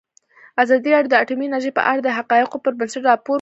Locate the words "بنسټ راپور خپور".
2.79-3.25